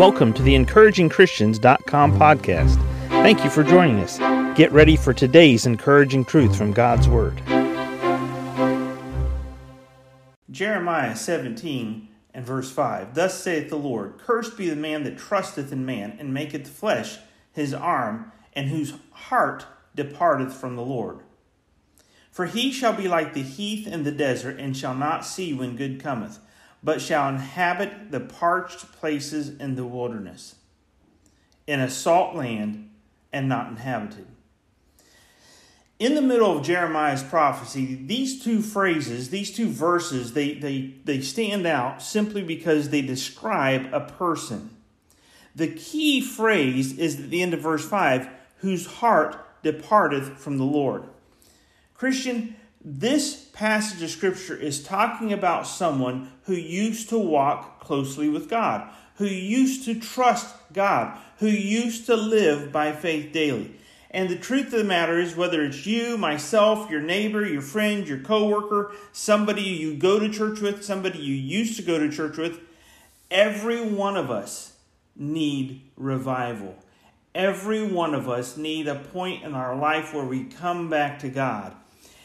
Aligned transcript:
Welcome 0.00 0.32
to 0.32 0.42
the 0.42 0.54
encouragingchristians.com 0.54 2.18
podcast. 2.18 2.76
Thank 3.08 3.44
you 3.44 3.50
for 3.50 3.62
joining 3.62 3.98
us. 3.98 4.16
Get 4.56 4.72
ready 4.72 4.96
for 4.96 5.12
today's 5.12 5.66
encouraging 5.66 6.24
truth 6.24 6.56
from 6.56 6.72
God's 6.72 7.06
Word. 7.06 7.36
Jeremiah 10.50 11.14
17 11.14 12.08
and 12.32 12.46
verse 12.46 12.72
5 12.72 13.14
Thus 13.14 13.42
saith 13.42 13.68
the 13.68 13.76
Lord 13.76 14.16
Cursed 14.16 14.56
be 14.56 14.70
the 14.70 14.74
man 14.74 15.04
that 15.04 15.18
trusteth 15.18 15.70
in 15.70 15.84
man, 15.84 16.16
and 16.18 16.32
maketh 16.32 16.66
flesh 16.66 17.18
his 17.52 17.74
arm, 17.74 18.32
and 18.54 18.70
whose 18.70 18.94
heart 19.10 19.66
departeth 19.94 20.54
from 20.54 20.76
the 20.76 20.82
Lord. 20.82 21.18
For 22.30 22.46
he 22.46 22.72
shall 22.72 22.94
be 22.94 23.06
like 23.06 23.34
the 23.34 23.42
heath 23.42 23.86
in 23.86 24.04
the 24.04 24.12
desert, 24.12 24.58
and 24.58 24.74
shall 24.74 24.94
not 24.94 25.26
see 25.26 25.52
when 25.52 25.76
good 25.76 26.00
cometh 26.02 26.38
but 26.82 27.00
shall 27.00 27.28
inhabit 27.28 28.10
the 28.10 28.20
parched 28.20 28.92
places 28.92 29.48
in 29.58 29.74
the 29.74 29.84
wilderness, 29.84 30.56
in 31.66 31.80
a 31.80 31.90
salt 31.90 32.34
land 32.34 32.90
and 33.32 33.48
not 33.48 33.68
inhabited. 33.68 34.26
In 35.98 36.14
the 36.14 36.22
middle 36.22 36.56
of 36.56 36.64
Jeremiah's 36.64 37.22
prophecy, 37.22 37.94
these 37.94 38.42
two 38.42 38.62
phrases, 38.62 39.28
these 39.28 39.54
two 39.54 39.68
verses, 39.68 40.32
they, 40.32 40.54
they, 40.54 40.94
they 41.04 41.20
stand 41.20 41.66
out 41.66 42.02
simply 42.02 42.42
because 42.42 42.88
they 42.88 43.02
describe 43.02 43.92
a 43.92 44.00
person. 44.00 44.70
The 45.54 45.68
key 45.68 46.22
phrase 46.22 46.96
is 46.98 47.20
at 47.20 47.28
the 47.28 47.42
end 47.42 47.52
of 47.52 47.60
verse 47.60 47.86
5 47.86 48.28
whose 48.60 48.86
heart 48.86 49.36
departeth 49.62 50.38
from 50.38 50.56
the 50.56 50.64
Lord. 50.64 51.04
Christian, 51.94 52.56
this 52.82 53.48
passage 53.52 54.02
of 54.02 54.10
Scripture 54.10 54.56
is 54.56 54.82
talking 54.82 55.32
about 55.32 55.66
someone 55.66 56.32
who 56.44 56.54
used 56.54 57.10
to 57.10 57.18
walk 57.18 57.80
closely 57.80 58.28
with 58.28 58.48
God, 58.48 58.90
who 59.16 59.26
used 59.26 59.84
to 59.84 60.00
trust 60.00 60.54
God, 60.72 61.18
who 61.38 61.48
used 61.48 62.06
to 62.06 62.16
live 62.16 62.72
by 62.72 62.92
faith 62.92 63.32
daily. 63.32 63.74
And 64.10 64.28
the 64.28 64.36
truth 64.36 64.66
of 64.66 64.72
the 64.72 64.84
matter 64.84 65.20
is, 65.20 65.36
whether 65.36 65.62
it's 65.62 65.86
you, 65.86 66.16
myself, 66.16 66.90
your 66.90 67.02
neighbor, 67.02 67.46
your 67.46 67.62
friend, 67.62 68.08
your 68.08 68.18
coworker, 68.18 68.92
somebody 69.12 69.62
you 69.62 69.94
go 69.94 70.18
to 70.18 70.28
church 70.28 70.60
with, 70.60 70.82
somebody 70.82 71.18
you 71.18 71.34
used 71.34 71.76
to 71.76 71.82
go 71.82 71.98
to 71.98 72.10
church 72.10 72.36
with, 72.36 72.60
every 73.30 73.80
one 73.80 74.16
of 74.16 74.30
us 74.30 74.72
need 75.14 75.82
revival. 75.96 76.76
Every 77.34 77.86
one 77.86 78.14
of 78.14 78.28
us 78.28 78.56
need 78.56 78.88
a 78.88 78.96
point 78.96 79.44
in 79.44 79.54
our 79.54 79.76
life 79.76 80.12
where 80.12 80.24
we 80.24 80.44
come 80.44 80.90
back 80.90 81.20
to 81.20 81.28
God. 81.28 81.76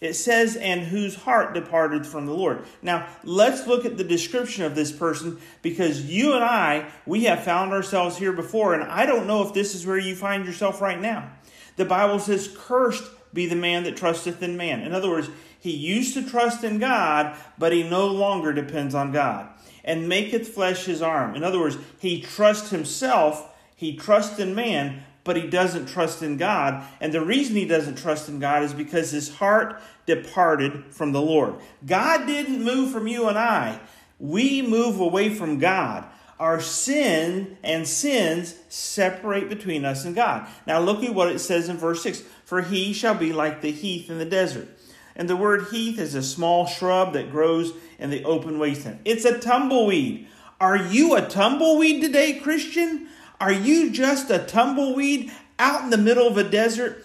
It 0.00 0.14
says, 0.14 0.56
and 0.56 0.82
whose 0.82 1.14
heart 1.14 1.54
departed 1.54 2.06
from 2.06 2.26
the 2.26 2.34
Lord. 2.34 2.64
Now, 2.82 3.08
let's 3.24 3.66
look 3.66 3.84
at 3.84 3.96
the 3.96 4.04
description 4.04 4.64
of 4.64 4.74
this 4.74 4.92
person 4.92 5.38
because 5.62 6.04
you 6.04 6.34
and 6.34 6.44
I, 6.44 6.90
we 7.06 7.24
have 7.24 7.44
found 7.44 7.72
ourselves 7.72 8.18
here 8.18 8.32
before, 8.32 8.74
and 8.74 8.84
I 8.84 9.06
don't 9.06 9.26
know 9.26 9.46
if 9.46 9.54
this 9.54 9.74
is 9.74 9.86
where 9.86 9.98
you 9.98 10.14
find 10.14 10.44
yourself 10.44 10.80
right 10.80 11.00
now. 11.00 11.30
The 11.76 11.86
Bible 11.86 12.18
says, 12.18 12.54
Cursed 12.56 13.04
be 13.32 13.46
the 13.46 13.56
man 13.56 13.84
that 13.84 13.96
trusteth 13.96 14.42
in 14.42 14.56
man. 14.56 14.82
In 14.82 14.92
other 14.92 15.10
words, 15.10 15.30
he 15.58 15.70
used 15.70 16.14
to 16.14 16.28
trust 16.28 16.62
in 16.62 16.78
God, 16.78 17.36
but 17.58 17.72
he 17.72 17.88
no 17.88 18.06
longer 18.06 18.52
depends 18.52 18.94
on 18.94 19.12
God. 19.12 19.48
And 19.84 20.08
maketh 20.08 20.48
flesh 20.48 20.84
his 20.84 21.02
arm. 21.02 21.34
In 21.34 21.44
other 21.44 21.60
words, 21.60 21.78
he 21.98 22.20
trusts 22.20 22.70
himself, 22.70 23.52
he 23.74 23.96
trusts 23.96 24.38
in 24.38 24.54
man, 24.54 25.04
but 25.26 25.36
he 25.36 25.46
doesn't 25.46 25.86
trust 25.86 26.22
in 26.22 26.38
God. 26.38 26.86
And 27.00 27.12
the 27.12 27.20
reason 27.20 27.56
he 27.56 27.66
doesn't 27.66 27.98
trust 27.98 28.28
in 28.28 28.38
God 28.38 28.62
is 28.62 28.72
because 28.72 29.10
his 29.10 29.36
heart 29.36 29.82
departed 30.06 30.84
from 30.90 31.12
the 31.12 31.20
Lord. 31.20 31.56
God 31.84 32.26
didn't 32.26 32.64
move 32.64 32.92
from 32.92 33.06
you 33.06 33.28
and 33.28 33.36
I. 33.36 33.80
We 34.18 34.62
move 34.62 35.00
away 35.00 35.34
from 35.34 35.58
God. 35.58 36.06
Our 36.38 36.60
sin 36.60 37.58
and 37.62 37.88
sins 37.88 38.54
separate 38.68 39.48
between 39.48 39.84
us 39.84 40.04
and 40.04 40.14
God. 40.14 40.48
Now 40.66 40.80
look 40.80 41.02
at 41.02 41.14
what 41.14 41.30
it 41.30 41.40
says 41.40 41.68
in 41.68 41.76
verse 41.76 42.02
6 42.02 42.22
For 42.44 42.62
he 42.62 42.92
shall 42.92 43.14
be 43.14 43.32
like 43.32 43.60
the 43.60 43.72
heath 43.72 44.08
in 44.08 44.18
the 44.18 44.24
desert. 44.24 44.68
And 45.14 45.30
the 45.30 45.36
word 45.36 45.68
heath 45.70 45.98
is 45.98 46.14
a 46.14 46.22
small 46.22 46.66
shrub 46.66 47.14
that 47.14 47.30
grows 47.30 47.72
in 47.98 48.10
the 48.10 48.24
open 48.24 48.58
wasteland. 48.58 49.00
It's 49.04 49.24
a 49.24 49.38
tumbleweed. 49.38 50.28
Are 50.60 50.76
you 50.76 51.16
a 51.16 51.26
tumbleweed 51.26 52.02
today, 52.02 52.38
Christian? 52.38 53.08
Are 53.40 53.52
you 53.52 53.90
just 53.90 54.30
a 54.30 54.38
tumbleweed 54.38 55.30
out 55.58 55.84
in 55.84 55.90
the 55.90 55.98
middle 55.98 56.26
of 56.26 56.38
a 56.38 56.44
desert? 56.44 57.04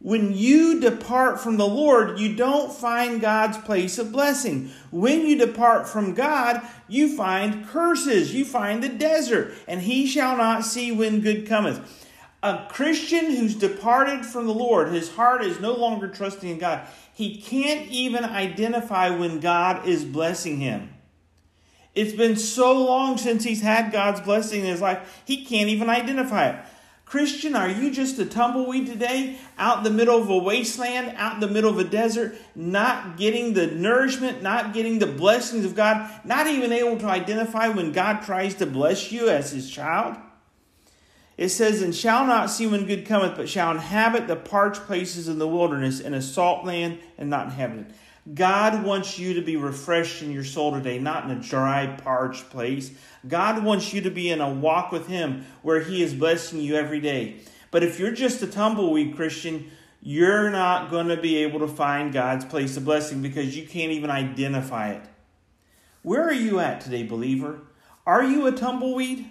When 0.00 0.32
you 0.32 0.80
depart 0.80 1.40
from 1.40 1.56
the 1.56 1.66
Lord, 1.66 2.20
you 2.20 2.36
don't 2.36 2.72
find 2.72 3.20
God's 3.20 3.58
place 3.58 3.98
of 3.98 4.12
blessing. 4.12 4.70
When 4.92 5.26
you 5.26 5.36
depart 5.36 5.88
from 5.88 6.14
God, 6.14 6.62
you 6.86 7.16
find 7.16 7.66
curses. 7.66 8.32
You 8.32 8.44
find 8.44 8.82
the 8.82 8.88
desert, 8.88 9.54
and 9.66 9.82
he 9.82 10.06
shall 10.06 10.36
not 10.36 10.64
see 10.64 10.92
when 10.92 11.20
good 11.20 11.48
cometh. 11.48 12.06
A 12.44 12.66
Christian 12.70 13.34
who's 13.34 13.56
departed 13.56 14.24
from 14.24 14.46
the 14.46 14.54
Lord, 14.54 14.92
his 14.92 15.10
heart 15.10 15.42
is 15.42 15.58
no 15.58 15.74
longer 15.74 16.06
trusting 16.06 16.48
in 16.48 16.58
God. 16.58 16.86
He 17.12 17.36
can't 17.40 17.88
even 17.90 18.24
identify 18.24 19.10
when 19.10 19.40
God 19.40 19.88
is 19.88 20.04
blessing 20.04 20.58
him. 20.58 20.90
It's 21.94 22.12
been 22.12 22.36
so 22.36 22.84
long 22.84 23.18
since 23.18 23.44
he's 23.44 23.62
had 23.62 23.92
God's 23.92 24.20
blessing 24.20 24.60
in 24.60 24.66
his 24.66 24.80
life, 24.80 25.22
he 25.24 25.44
can't 25.44 25.68
even 25.68 25.90
identify 25.90 26.50
it. 26.50 26.64
Christian, 27.04 27.56
are 27.56 27.70
you 27.70 27.90
just 27.90 28.18
a 28.18 28.26
tumbleweed 28.26 28.86
today, 28.86 29.38
out 29.56 29.78
in 29.78 29.84
the 29.84 29.90
middle 29.90 30.20
of 30.20 30.28
a 30.28 30.36
wasteland, 30.36 31.14
out 31.16 31.34
in 31.34 31.40
the 31.40 31.48
middle 31.48 31.70
of 31.70 31.78
a 31.78 31.84
desert, 31.84 32.36
not 32.54 33.16
getting 33.16 33.54
the 33.54 33.66
nourishment, 33.68 34.42
not 34.42 34.74
getting 34.74 34.98
the 34.98 35.06
blessings 35.06 35.64
of 35.64 35.74
God, 35.74 36.10
not 36.24 36.46
even 36.46 36.70
able 36.70 36.98
to 36.98 37.06
identify 37.06 37.68
when 37.68 37.92
God 37.92 38.20
tries 38.20 38.54
to 38.56 38.66
bless 38.66 39.10
you 39.10 39.30
as 39.30 39.52
his 39.52 39.70
child? 39.70 40.16
It 41.38 41.50
says, 41.50 41.80
And 41.80 41.94
shall 41.94 42.26
not 42.26 42.50
see 42.50 42.66
when 42.66 42.84
good 42.84 43.06
cometh, 43.06 43.36
but 43.36 43.48
shall 43.48 43.70
inhabit 43.70 44.26
the 44.26 44.36
parched 44.36 44.82
places 44.82 45.28
in 45.28 45.38
the 45.38 45.48
wilderness, 45.48 46.00
in 46.00 46.12
a 46.12 46.20
salt 46.20 46.66
land 46.66 46.98
and 47.16 47.30
not 47.30 47.46
inhabited. 47.46 47.94
God 48.34 48.84
wants 48.84 49.18
you 49.18 49.34
to 49.34 49.40
be 49.40 49.56
refreshed 49.56 50.20
in 50.20 50.32
your 50.32 50.44
soul 50.44 50.72
today, 50.72 50.98
not 50.98 51.24
in 51.24 51.30
a 51.30 51.40
dry, 51.40 51.86
parched 51.86 52.50
place. 52.50 52.90
God 53.26 53.64
wants 53.64 53.94
you 53.94 54.02
to 54.02 54.10
be 54.10 54.30
in 54.30 54.40
a 54.40 54.50
walk 54.50 54.90
with 54.92 55.06
Him 55.06 55.46
where 55.62 55.80
He 55.80 56.02
is 56.02 56.12
blessing 56.12 56.60
you 56.60 56.74
every 56.74 57.00
day. 57.00 57.36
But 57.70 57.84
if 57.84 57.98
you're 58.00 58.12
just 58.12 58.42
a 58.42 58.46
tumbleweed 58.46 59.14
Christian, 59.14 59.70
you're 60.02 60.50
not 60.50 60.90
going 60.90 61.08
to 61.08 61.16
be 61.16 61.36
able 61.38 61.60
to 61.60 61.68
find 61.68 62.12
God's 62.12 62.44
place 62.44 62.76
of 62.76 62.84
blessing 62.84 63.22
because 63.22 63.56
you 63.56 63.66
can't 63.66 63.92
even 63.92 64.10
identify 64.10 64.90
it. 64.90 65.02
Where 66.02 66.24
are 66.24 66.32
you 66.32 66.58
at 66.58 66.80
today, 66.80 67.04
believer? 67.04 67.60
Are 68.06 68.24
you 68.24 68.46
a 68.46 68.52
tumbleweed? 68.52 69.30